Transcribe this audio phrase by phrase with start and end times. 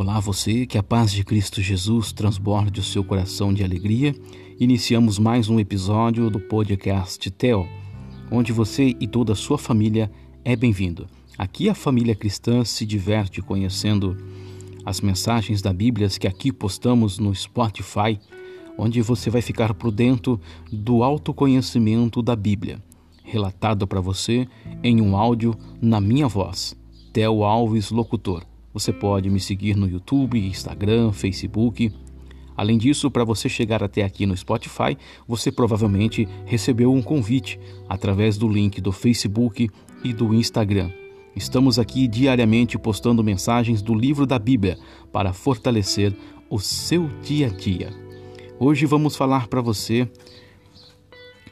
[0.00, 4.14] Olá, você, que a paz de Cristo Jesus transborde o seu coração de alegria.
[4.60, 7.66] Iniciamos mais um episódio do podcast Tel,
[8.30, 10.08] onde você e toda a sua família
[10.44, 11.08] é bem-vindo.
[11.36, 14.16] Aqui a família cristã se diverte conhecendo
[14.86, 18.20] as mensagens da Bíblia que aqui postamos no Spotify,
[18.78, 20.40] onde você vai ficar por dentro
[20.70, 22.80] do autoconhecimento da Bíblia,
[23.24, 24.46] relatado para você
[24.80, 26.76] em um áudio na minha voz,
[27.12, 28.44] Tel Alves Locutor.
[28.72, 31.92] Você pode me seguir no YouTube, Instagram, Facebook.
[32.56, 34.96] Além disso, para você chegar até aqui no Spotify,
[35.26, 37.58] você provavelmente recebeu um convite
[37.88, 39.70] através do link do Facebook
[40.04, 40.90] e do Instagram.
[41.34, 44.76] Estamos aqui diariamente postando mensagens do livro da Bíblia
[45.12, 46.12] para fortalecer
[46.50, 47.90] o seu dia a dia.
[48.58, 50.10] Hoje vamos falar para você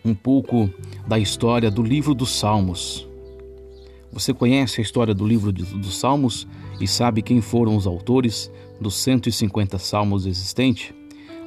[0.05, 0.69] um pouco
[1.07, 3.09] da história do livro dos Salmos.
[4.13, 6.49] Você conhece a história do livro dos Salmos
[6.81, 10.95] e sabe quem foram os autores dos 150 salmos existentes?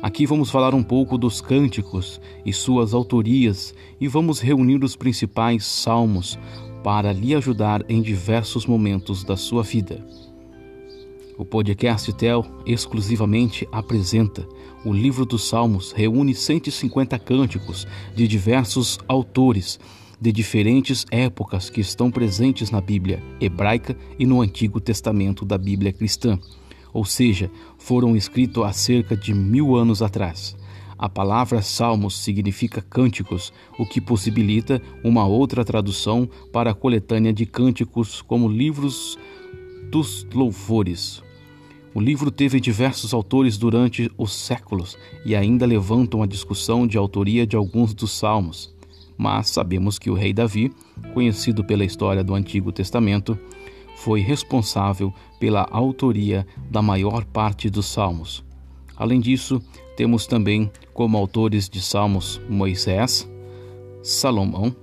[0.01, 5.65] Aqui vamos falar um pouco dos cânticos e suas autorias e vamos reunir os principais
[5.65, 6.39] salmos
[6.83, 10.05] para lhe ajudar em diversos momentos da sua vida.
[11.37, 14.47] O podcast TEL exclusivamente apresenta
[14.83, 19.79] o livro dos Salmos, reúne 150 cânticos de diversos autores
[20.19, 25.93] de diferentes épocas que estão presentes na Bíblia hebraica e no Antigo Testamento da Bíblia
[25.93, 26.37] cristã,
[26.93, 30.57] ou seja, foram escritos há cerca de mil anos atrás.
[30.97, 37.45] A palavra salmos significa cânticos, o que possibilita uma outra tradução para a coletânea de
[37.45, 39.17] cânticos como livros
[39.89, 41.23] dos louvores.
[41.95, 47.47] O livro teve diversos autores durante os séculos e ainda levantam a discussão de autoria
[47.47, 48.77] de alguns dos salmos
[49.19, 50.71] mas sabemos que o rei Davi,
[51.13, 53.37] conhecido pela história do Antigo Testamento,
[53.97, 58.41] foi responsável pela autoria da maior parte dos salmos.
[58.95, 59.61] Além disso,
[59.97, 63.29] temos também como autores de salmos Moisés,
[64.01, 64.73] Salomão,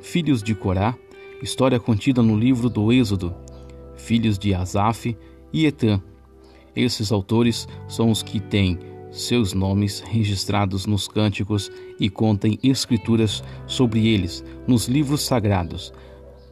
[0.00, 0.94] filhos de Corá,
[1.42, 3.34] história contida no livro do Êxodo,
[3.94, 5.14] filhos de Asaf
[5.52, 6.00] e Etã.
[6.74, 8.78] Esses autores são os que têm
[9.10, 15.92] seus nomes registrados nos cânticos e contem escrituras sobre eles nos livros sagrados.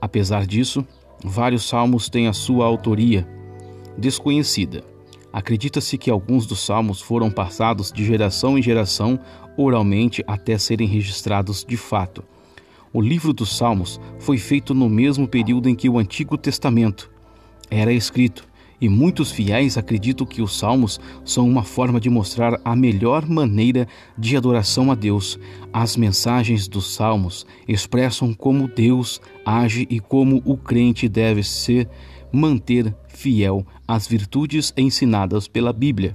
[0.00, 0.86] Apesar disso,
[1.24, 3.26] vários salmos têm a sua autoria
[3.96, 4.84] desconhecida.
[5.32, 9.18] Acredita-se que alguns dos salmos foram passados de geração em geração
[9.56, 12.24] oralmente até serem registrados de fato.
[12.92, 17.10] O livro dos Salmos foi feito no mesmo período em que o Antigo Testamento
[17.70, 18.47] era escrito
[18.80, 23.88] e muitos fiéis acreditam que os salmos são uma forma de mostrar a melhor maneira
[24.16, 25.38] de adoração a Deus.
[25.72, 31.88] As mensagens dos salmos expressam como Deus age e como o crente deve ser
[32.32, 36.14] manter fiel às virtudes ensinadas pela Bíblia.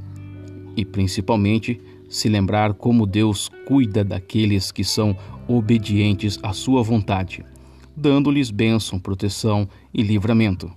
[0.77, 7.43] E principalmente se lembrar como Deus cuida daqueles que são obedientes à sua vontade,
[7.95, 10.71] dando-lhes bênção, proteção e livramento.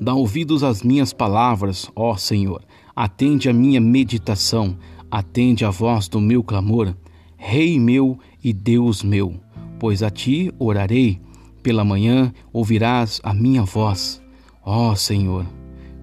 [0.00, 2.62] Dá ouvidos às minhas palavras, ó Senhor.
[2.94, 4.76] Atende a minha meditação,
[5.10, 6.94] atende a voz do meu clamor.
[7.36, 9.34] Rei meu e Deus meu,
[9.78, 11.20] pois a ti orarei.
[11.62, 14.22] Pela manhã ouvirás a minha voz.
[14.64, 15.44] Ó Senhor,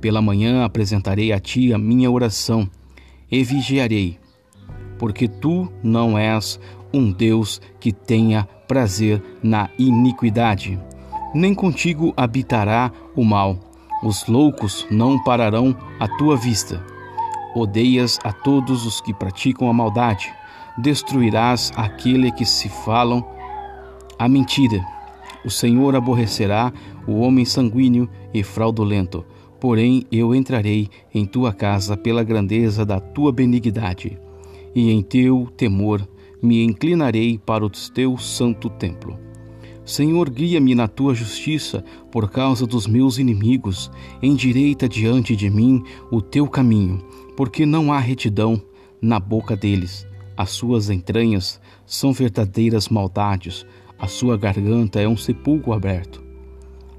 [0.01, 2.69] pela manhã apresentarei a ti a minha oração
[3.31, 4.17] e vigiarei,
[5.00, 6.59] porque tu não és
[6.94, 10.79] um Deus que tenha prazer na iniquidade,
[11.33, 13.59] nem contigo habitará o mal
[14.03, 16.83] os loucos não pararão à tua vista.
[17.56, 20.33] Odeias a todos os que praticam a maldade.
[20.78, 23.25] Destruirás aquele que se falam
[24.19, 24.85] a mentira.
[25.45, 26.73] O Senhor aborrecerá
[27.07, 29.23] o homem sanguíneo e fraudulento.
[29.59, 34.19] Porém, eu entrarei em tua casa pela grandeza da tua benignidade,
[34.75, 36.07] e em teu temor
[36.41, 39.18] me inclinarei para o teu santo templo.
[39.85, 43.91] Senhor, guia-me na tua justiça por causa dos meus inimigos.
[44.19, 47.05] Endireita diante de mim o teu caminho,
[47.37, 48.59] porque não há retidão
[48.99, 50.07] na boca deles.
[50.35, 53.63] As suas entranhas são verdadeiras maldades,
[53.97, 56.23] a sua garganta é um sepulcro aberto.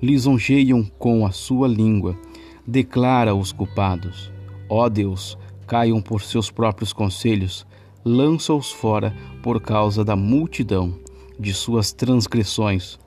[0.01, 2.17] Lisonjeiam com a sua língua,
[2.65, 4.33] declara os culpados.
[4.69, 5.37] Ó Deus,
[5.67, 7.67] caiam por seus próprios conselhos,
[8.05, 9.13] lança-os fora
[9.43, 10.95] por causa da multidão
[11.39, 12.99] de suas transgressões,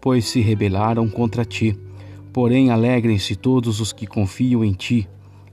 [0.00, 1.78] pois se rebelaram contra ti.
[2.32, 5.08] Porém, alegrem-se todos os que confiam em ti,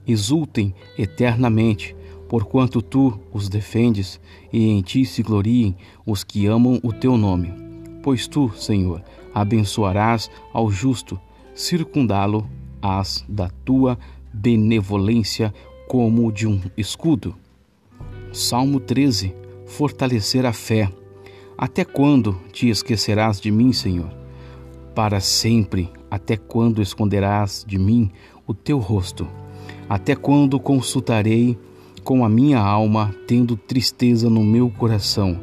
[0.06, 1.96] exultem eternamente,
[2.28, 4.20] porquanto tu os defendes,
[4.52, 7.52] e em ti se gloriem os que amam o teu nome.
[8.02, 9.02] Pois tu, Senhor,
[9.34, 11.18] abençoarás ao justo,
[11.54, 13.98] circundá-lo-ás da tua
[14.32, 15.52] benevolência
[15.88, 17.34] como de um escudo.
[18.32, 19.34] Salmo 13.
[19.66, 20.90] Fortalecer a fé.
[21.58, 24.10] Até quando te esquecerás de mim, Senhor?
[24.94, 28.10] Para sempre, até quando esconderás de mim
[28.46, 29.26] o teu rosto?
[29.88, 31.58] Até quando consultarei
[32.04, 35.40] com a minha alma, tendo tristeza no meu coração?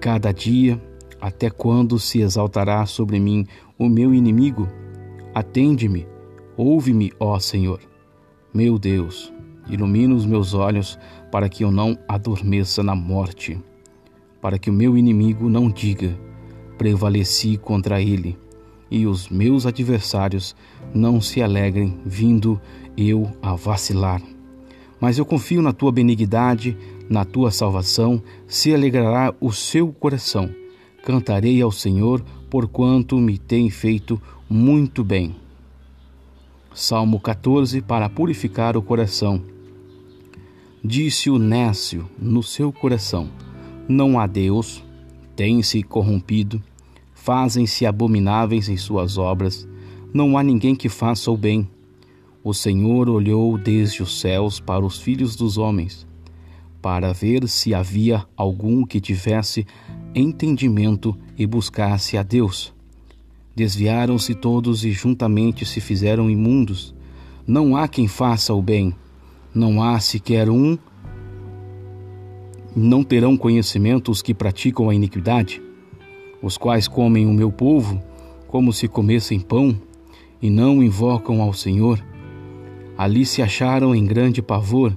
[0.00, 0.82] Cada dia,
[1.20, 3.46] até quando se exaltará sobre mim
[3.78, 4.66] o meu inimigo?
[5.32, 6.08] Atende-me,
[6.56, 7.78] ouve-me, ó Senhor.
[8.52, 9.32] Meu Deus,
[9.68, 10.98] ilumina os meus olhos
[11.30, 13.60] para que eu não adormeça na morte,
[14.40, 16.18] para que o meu inimigo não diga:
[16.78, 18.38] prevaleci contra ele,
[18.90, 20.56] e os meus adversários
[20.94, 22.60] não se alegrem, vindo
[22.96, 24.22] eu a vacilar.
[25.00, 26.76] Mas eu confio na tua benignidade,
[27.08, 30.50] na tua salvação, se alegrará o seu coração.
[31.02, 35.34] Cantarei ao Senhor, porquanto me tem feito muito bem.
[36.74, 39.42] Salmo 14 para purificar o coração.
[40.84, 43.28] Disse o nécio no seu coração:
[43.90, 44.84] Não há Deus,
[45.34, 46.62] tem-se corrompido,
[47.12, 49.66] fazem-se abomináveis em suas obras,
[50.14, 51.68] não há ninguém que faça o bem.
[52.44, 56.06] O Senhor olhou desde os céus para os filhos dos homens,
[56.80, 59.66] para ver se havia algum que tivesse
[60.14, 62.72] entendimento e buscasse a Deus.
[63.56, 66.94] Desviaram-se todos e juntamente se fizeram imundos.
[67.44, 68.94] Não há quem faça o bem
[69.54, 70.78] não há sequer um.
[72.74, 75.60] Não terão conhecimento os que praticam a iniquidade,
[76.40, 78.00] os quais comem o meu povo
[78.46, 79.76] como se comessem pão
[80.42, 82.04] e não invocam ao Senhor.
[82.96, 84.96] Ali se acharam em grande pavor,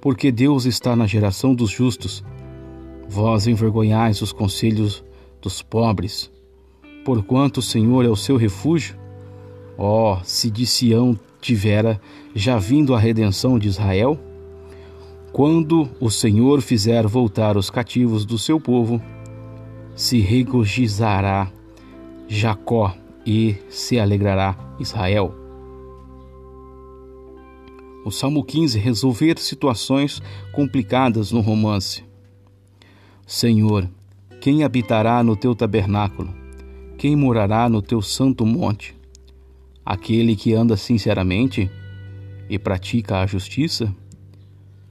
[0.00, 2.24] porque Deus está na geração dos justos.
[3.08, 5.04] Vós envergonhais os conselhos
[5.40, 6.30] dos pobres,
[7.04, 8.96] porquanto o Senhor é o seu refúgio.
[9.78, 12.00] Ó, oh, se de Sião tivera
[12.34, 14.18] já vindo a redenção de Israel?
[15.36, 19.02] Quando o Senhor fizer voltar os cativos do seu povo,
[19.94, 21.52] se regozijará
[22.26, 22.96] Jacó
[23.26, 25.34] e se alegrará Israel.
[28.02, 30.22] O Salmo 15 resolver situações
[30.54, 32.02] complicadas no romance.
[33.26, 33.86] Senhor,
[34.40, 36.34] quem habitará no teu tabernáculo?
[36.96, 38.96] Quem morará no teu santo monte?
[39.84, 41.70] Aquele que anda sinceramente
[42.48, 43.94] e pratica a justiça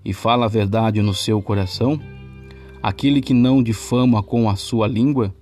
[0.06, 2.00] e fala a verdade no seu coração,
[2.82, 5.34] aquele que não difama com a sua língua,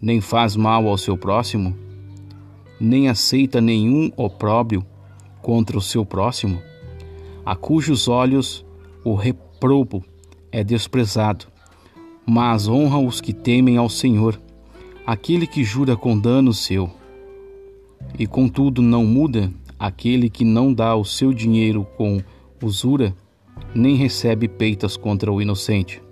[0.00, 1.74] nem faz mal ao seu próximo,
[2.78, 4.84] nem aceita nenhum opróbrio
[5.40, 6.60] contra o seu próximo,
[7.44, 8.64] a cujos olhos
[9.02, 10.04] o reprobo
[10.52, 11.46] é desprezado,
[12.26, 14.40] mas honra os que temem ao Senhor,
[15.06, 16.90] aquele que jura com dano seu.
[18.18, 22.20] E contudo não muda aquele que não dá o seu dinheiro com
[22.62, 23.16] usura,
[23.74, 26.02] nem recebe peitas contra o inocente.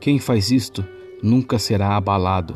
[0.00, 0.84] Quem faz isto
[1.22, 2.54] nunca será abalado.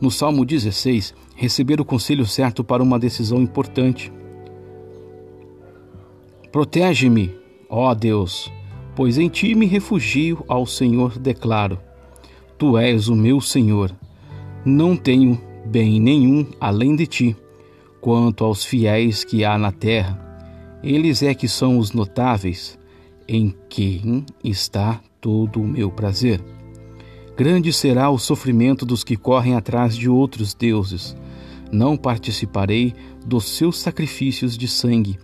[0.00, 4.12] No Salmo 16, receber o conselho certo para uma decisão importante.
[6.50, 7.34] Protege-me,
[7.68, 8.50] ó Deus,
[8.94, 11.78] pois em ti me refugio ao Senhor declaro.
[12.58, 13.90] Tu és o meu Senhor.
[14.64, 17.36] Não tenho bem nenhum além de ti.
[18.00, 20.31] Quanto aos fiéis que há na terra,
[20.82, 22.78] eles é que são os notáveis,
[23.28, 26.42] em quem está todo o meu prazer.
[27.36, 31.16] Grande será o sofrimento dos que correm atrás de outros deuses.
[31.70, 32.92] Não participarei
[33.24, 35.18] dos seus sacrifícios de sangue,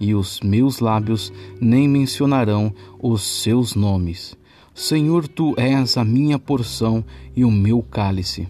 [0.00, 4.34] e os meus lábios nem mencionarão os seus nomes.
[4.74, 7.04] Senhor, tu és a minha porção
[7.36, 8.48] e o meu cálice.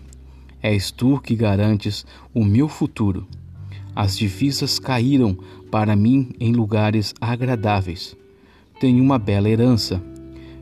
[0.62, 3.26] És tu que garantes o meu futuro.
[3.97, 5.37] As divisas caíram
[5.71, 8.17] para mim em lugares agradáveis.
[8.81, 10.03] Tenho uma bela herança.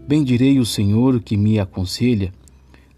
[0.06, 2.32] Bendirei o Senhor que me aconselha.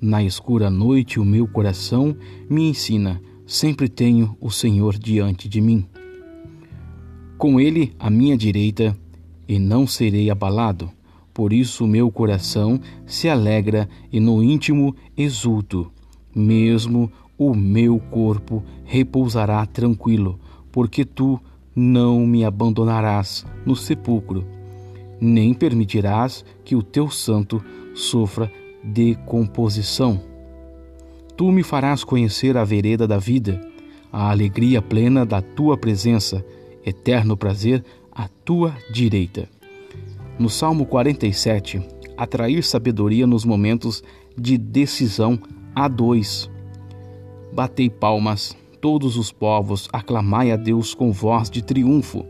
[0.00, 2.16] Na escura noite o meu coração
[2.48, 3.20] me ensina.
[3.46, 5.86] Sempre tenho o Senhor diante de mim.
[7.36, 8.96] Com ele à minha direita,
[9.48, 10.90] e não serei abalado.
[11.34, 15.90] Por isso meu coração se alegra e no íntimo exulto
[16.34, 20.38] mesmo o meu corpo repousará tranquilo,
[20.70, 21.40] porque tu
[21.80, 24.44] não me abandonarás no sepulcro,
[25.18, 28.52] nem permitirás que o teu santo sofra
[28.84, 30.20] decomposição.
[31.36, 33.58] Tu me farás conhecer a vereda da vida,
[34.12, 36.44] a alegria plena da tua presença,
[36.84, 37.82] eterno prazer
[38.12, 39.48] à tua direita.
[40.38, 41.80] No Salmo 47,
[42.14, 44.02] atrair sabedoria nos momentos
[44.36, 45.38] de decisão
[45.74, 46.50] a dois.
[47.54, 52.24] Batei palmas todos os povos, aclamai a Deus com voz de triunfo.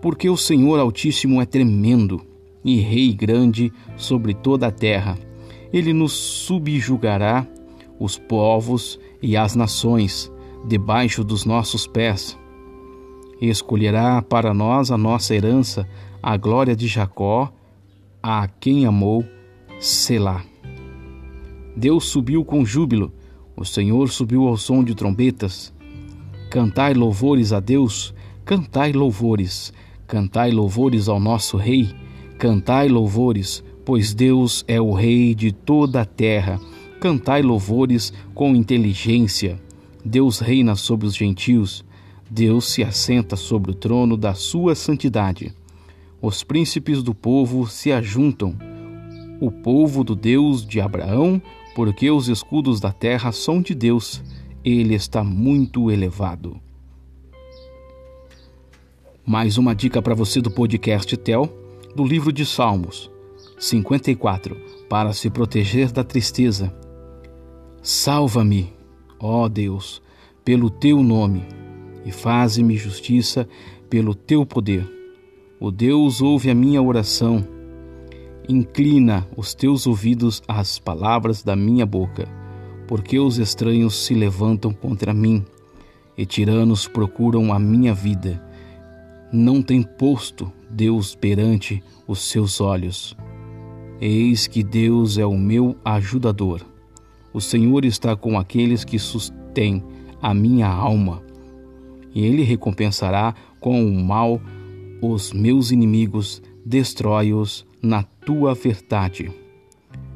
[0.00, 2.20] Porque o Senhor Altíssimo é tremendo
[2.64, 5.18] e Rei grande sobre toda a terra.
[5.72, 7.46] Ele nos subjugará
[7.98, 10.30] os povos e as nações
[10.66, 12.38] debaixo dos nossos pés.
[13.40, 15.88] Escolherá para nós a nossa herança,
[16.22, 17.52] a glória de Jacó,
[18.22, 19.24] a quem amou,
[19.78, 20.42] Selá.
[21.76, 23.12] Deus subiu com júbilo
[23.56, 25.72] o Senhor subiu ao som de trombetas.
[26.50, 29.72] Cantai louvores a Deus, cantai louvores,
[30.06, 31.94] cantai louvores ao nosso Rei,
[32.38, 36.60] cantai louvores, pois Deus é o Rei de toda a terra.
[37.00, 39.60] Cantai louvores com inteligência.
[40.04, 41.84] Deus reina sobre os gentios.
[42.30, 45.52] Deus se assenta sobre o trono da sua santidade.
[46.20, 48.56] Os príncipes do povo se ajuntam.
[49.40, 51.40] O povo do Deus de Abraão,
[51.74, 54.22] porque os escudos da terra são de Deus,
[54.64, 56.60] ele está muito elevado.
[59.26, 61.52] Mais uma dica para você do podcast Tel,
[61.94, 63.10] do livro de Salmos
[63.58, 64.56] 54,
[64.88, 66.74] para se proteger da tristeza.
[67.82, 68.72] Salva-me,
[69.18, 70.02] ó Deus,
[70.44, 71.44] pelo teu nome,
[72.04, 73.48] e faze-me justiça
[73.88, 74.90] pelo teu poder.
[75.58, 77.53] O Deus ouve a minha oração
[78.48, 82.28] Inclina os teus ouvidos às palavras da minha boca,
[82.86, 85.42] porque os estranhos se levantam contra mim
[86.16, 88.42] e tiranos procuram a minha vida.
[89.32, 93.16] Não tem posto Deus perante os seus olhos.
[94.00, 96.60] Eis que Deus é o meu ajudador.
[97.32, 99.82] O Senhor está com aqueles que sustêm
[100.20, 101.22] a minha alma,
[102.14, 104.40] e Ele recompensará com o mal
[105.02, 109.30] os meus inimigos, destrói-os na tua verdade.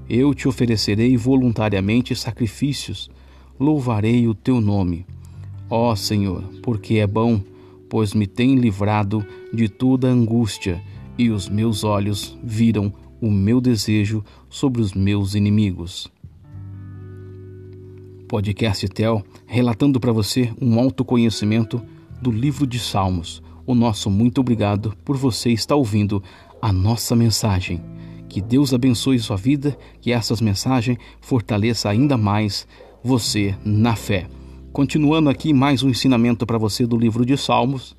[0.09, 3.11] Eu te oferecerei voluntariamente sacrifícios,
[3.61, 5.05] louvarei o teu nome.
[5.69, 7.43] Ó Senhor, porque é bom,
[7.91, 10.83] pois me tem livrado de toda angústia,
[11.19, 16.11] e os meus olhos viram o meu desejo sobre os meus inimigos.
[18.29, 21.83] Podcast Tel, relatando para você um autoconhecimento
[22.23, 23.43] do livro de Salmos.
[23.67, 26.23] O nosso muito obrigado por você estar ouvindo
[26.61, 27.81] a nossa mensagem.
[28.29, 32.67] Que Deus abençoe sua vida, que essas mensagens fortaleça ainda mais
[33.03, 34.27] você na fé.
[34.73, 37.97] Continuando aqui mais um ensinamento para você do livro de Salmos,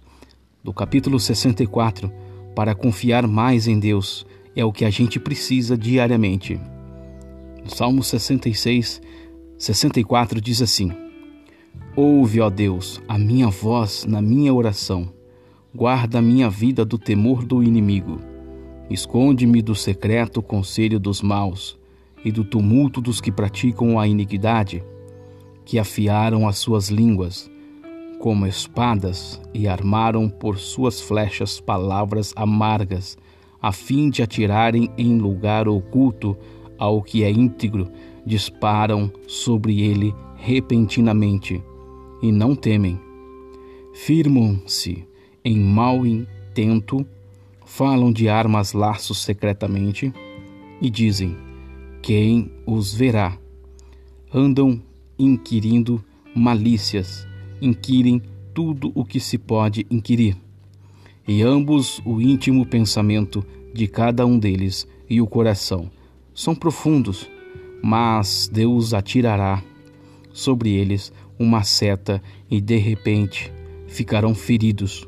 [0.63, 2.11] do capítulo 64,
[2.55, 4.25] para confiar mais em Deus,
[4.55, 6.59] é o que a gente precisa diariamente.
[7.63, 9.01] No Salmo 66,
[9.57, 10.91] 64 diz assim:
[11.95, 15.11] Ouve, ó Deus, a minha voz na minha oração.
[15.73, 18.28] Guarda a minha vida do temor do inimigo
[18.89, 21.77] Esconde-me do secreto conselho dos maus
[22.23, 24.83] e do tumulto dos que praticam a iniquidade,
[25.63, 27.49] que afiaram as suas línguas
[28.19, 33.17] como espadas e armaram por suas flechas palavras amargas,
[33.61, 36.37] a fim de atirarem em lugar oculto
[36.77, 37.89] ao que é íntegro,
[38.25, 41.63] disparam sobre ele repentinamente
[42.21, 42.99] e não temem.
[43.93, 45.07] Firmam-se
[45.43, 47.05] em mau intento
[47.69, 50.11] falam de armas laços secretamente
[50.81, 51.37] e dizem:
[52.01, 53.37] Quem os verá?
[54.33, 54.81] Andam
[55.17, 56.03] inquirindo
[56.35, 57.27] malícias,
[57.61, 58.21] inquirem
[58.55, 60.35] tudo o que se pode inquirir.
[61.27, 65.91] E ambos o íntimo pensamento de cada um deles e o coração
[66.33, 67.29] são profundos,
[67.83, 69.63] mas Deus atirará
[70.33, 73.53] sobre eles uma seta e de repente
[73.87, 75.07] ficarão feridos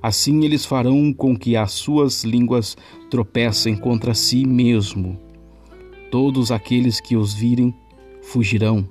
[0.00, 2.76] Assim eles farão com que as suas línguas
[3.10, 5.18] tropecem contra si mesmo.
[6.10, 7.74] Todos aqueles que os virem
[8.22, 8.88] fugirão,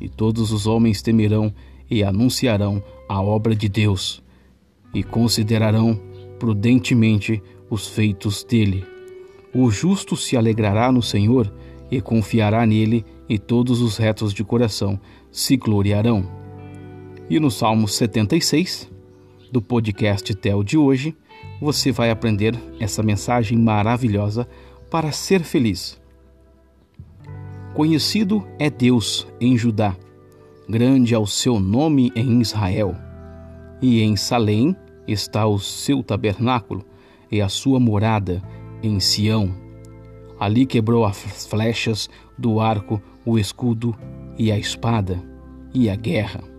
[0.00, 1.52] e todos os homens temerão
[1.90, 4.22] e anunciarão a obra de Deus,
[4.94, 6.00] e considerarão
[6.38, 8.84] prudentemente os feitos dele.
[9.54, 11.52] O justo se alegrará no Senhor
[11.90, 16.26] e confiará nele, e todos os retos de coração se gloriarão.
[17.28, 18.90] E no Salmo 76,
[19.50, 21.16] do podcast Tel de hoje,
[21.60, 24.48] você vai aprender essa mensagem maravilhosa
[24.90, 26.00] para ser feliz.
[27.74, 29.96] Conhecido é Deus em Judá,
[30.68, 32.94] grande é o seu nome em Israel.
[33.80, 34.76] E em Salém
[35.06, 36.84] está o seu tabernáculo
[37.30, 38.42] e a sua morada
[38.82, 39.54] em Sião.
[40.38, 43.96] Ali quebrou as flechas do arco, o escudo
[44.36, 45.22] e a espada
[45.74, 46.57] e a guerra.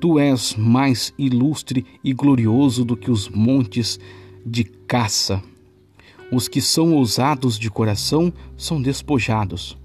[0.00, 4.00] Tu és mais ilustre e glorioso do que os montes
[4.46, 5.42] de caça.
[6.32, 9.76] Os que são ousados de coração são despojados.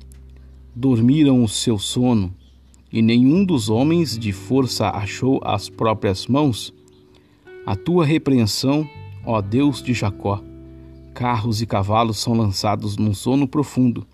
[0.73, 2.33] Dormiram o seu sono,
[2.91, 6.73] e nenhum dos homens de força achou as próprias mãos?
[7.65, 8.87] A tua repreensão,
[9.25, 10.41] ó Deus de Jacó,
[11.13, 14.07] carros e cavalos são lançados num sono profundo.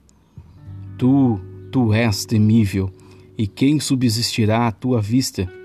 [0.98, 1.40] Tu,
[1.72, 2.90] tu és temível,
[3.38, 5.61] e quem subsistirá à tua vista?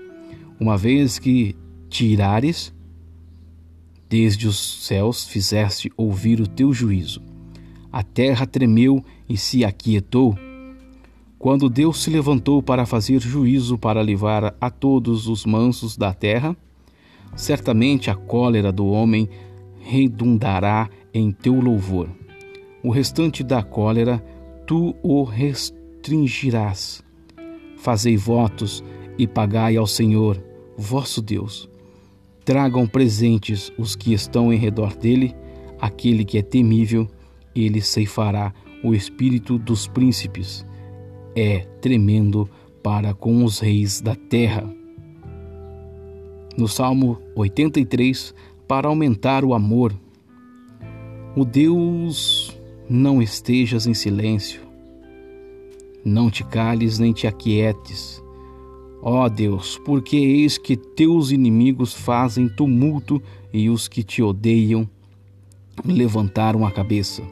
[0.59, 1.55] Uma vez que
[1.89, 2.73] tirares,
[4.09, 7.21] desde os céus fizeste ouvir o teu juízo.
[7.91, 10.37] A terra tremeu e se aquietou
[11.39, 16.57] quando Deus se levantou para fazer juízo para livrar a todos os mansos da terra,
[17.35, 19.29] certamente a cólera do homem
[19.79, 22.09] redundará em teu louvor.
[22.83, 24.23] O restante da cólera
[24.65, 27.03] tu o restringirás.
[27.77, 28.83] Fazei votos
[29.17, 30.43] e pagai ao Senhor,
[30.77, 31.69] vosso Deus.
[32.45, 35.35] Tragam presentes os que estão em redor dele,
[35.81, 37.07] aquele que é temível,
[37.55, 38.53] ele ceifará
[38.83, 40.65] o espírito dos príncipes
[41.37, 42.49] é tremendo
[42.81, 44.67] para com os reis da terra.
[46.57, 48.33] No Salmo 83,
[48.67, 49.93] para aumentar o amor,
[51.35, 52.57] o Deus
[52.89, 54.61] não estejas em silêncio,
[56.03, 58.23] não te cales nem te aquietes.
[59.09, 63.21] Ó Deus, porque eis que teus inimigos fazem tumulto
[63.53, 64.89] e os que te odeiam
[65.85, 67.23] levantaram a cabeça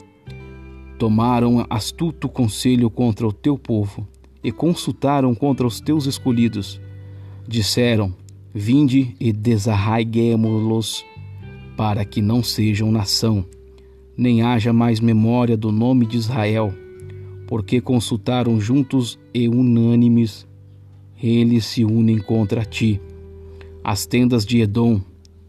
[0.98, 4.06] tomaram astuto conselho contra o teu povo
[4.42, 6.80] e consultaram contra os teus escolhidos.
[7.46, 8.14] Disseram:
[8.54, 11.04] Vinde e desarraiguemo-los,
[11.76, 13.44] para que não sejam nação,
[14.16, 16.72] nem haja mais memória do nome de Israel,
[17.46, 20.46] porque consultaram juntos e unânimes,
[21.22, 23.00] eles se unem contra ti.
[23.82, 25.00] As tendas de Edom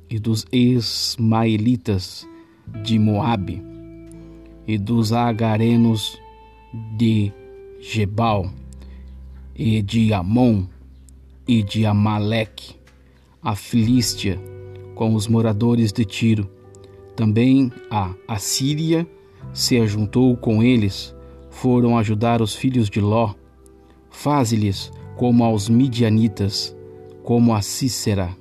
[0.10, 2.28] e dos Ismaelitas
[2.84, 3.62] de Moabe
[4.68, 6.20] e dos agarenos
[6.98, 7.32] de
[7.80, 8.52] Gebal,
[9.56, 10.66] e de Amon,
[11.48, 12.76] e de Amaleque,
[13.42, 14.38] a Filístia,
[14.94, 16.50] com os moradores de Tiro.
[17.16, 19.08] Também a Assíria
[19.54, 21.16] se ajuntou com eles,
[21.50, 23.34] foram ajudar os filhos de Ló.
[24.10, 26.76] Faze-lhes como aos midianitas,
[27.24, 28.36] como a Cícera,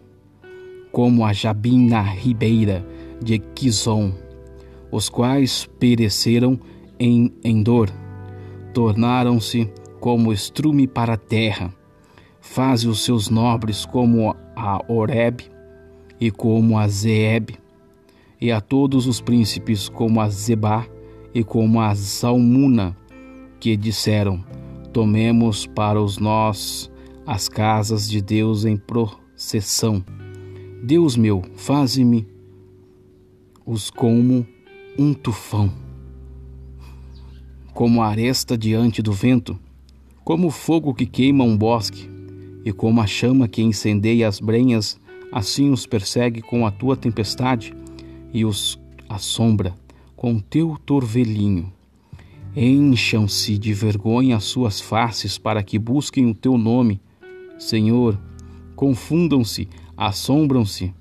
[0.93, 2.87] como a Jabim na ribeira
[3.21, 4.13] de Quizon
[4.91, 6.59] os quais pereceram
[6.99, 7.91] em Endor,
[8.73, 11.73] tornaram-se como estrume para a terra.
[12.41, 15.43] Faze os seus nobres como a Oreb
[16.21, 17.51] e como a Zeeb,
[18.41, 20.87] e a todos os príncipes como a Zebá
[21.35, 22.97] e como a Zalmuna,
[23.59, 24.45] que disseram:
[24.97, 26.91] Tomemos para os nós
[27.27, 30.03] as casas de Deus em processão.
[30.83, 32.27] Deus meu, faze-me
[33.67, 34.47] os como
[34.99, 35.71] um tufão,
[37.75, 39.59] como a aresta diante do vento,
[40.25, 42.09] como o fogo que queima um bosque,
[42.65, 44.99] e como a chama que incendeia as brenhas,
[45.31, 47.75] assim os persegue com a tua tempestade
[48.33, 48.81] e os
[49.11, 49.77] assombra
[50.17, 51.76] com teu torvelinho.
[52.57, 57.01] Encham-se de vergonha as suas faces para que busquem o teu nome.
[57.59, 58.19] Senhor,
[58.75, 60.95] confundam-se, assombram-se,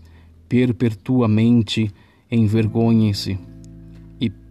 [0.49, 1.89] perpetuamente
[2.29, 3.39] envergonhem-se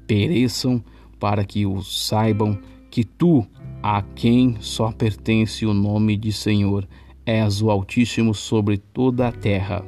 [0.07, 0.83] pereçam,
[1.19, 2.59] para que os saibam
[2.91, 3.47] que tu,
[3.83, 6.87] a quem só pertence o nome de Senhor,
[7.25, 9.85] és o Altíssimo sobre toda a terra.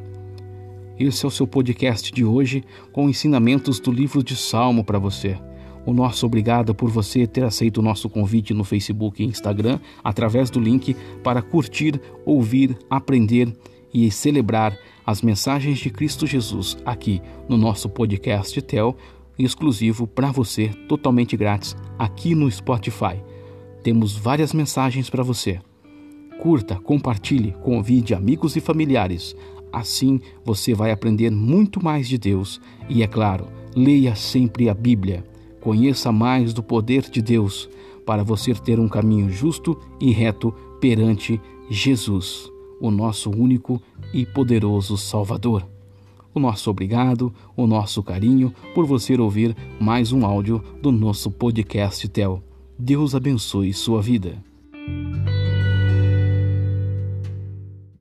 [0.99, 5.37] Esse é o seu podcast de hoje com ensinamentos do livro de Salmo para você.
[5.87, 10.51] O nosso obrigado por você ter aceito o nosso convite no Facebook e Instagram através
[10.51, 13.57] do link para curtir, ouvir, aprender
[13.95, 18.97] e celebrar as mensagens de Cristo Jesus aqui no nosso podcast Tel
[19.39, 23.23] exclusivo para você, totalmente grátis, aqui no Spotify.
[23.83, 25.61] Temos várias mensagens para você.
[26.41, 29.37] Curta, compartilhe, convide amigos e familiares.
[29.73, 35.25] Assim você vai aprender muito mais de Deus e, é claro, leia sempre a Bíblia.
[35.67, 37.69] Conheça mais do poder de Deus
[38.07, 42.49] para você ter um caminho justo e reto perante Jesus,
[42.81, 43.83] o nosso único
[44.15, 45.67] e poderoso Salvador
[46.37, 52.07] o nosso obrigado, o nosso carinho por você ouvir mais um áudio do nosso podcast
[52.09, 52.43] Tel.
[52.79, 54.37] Deus abençoe sua vida.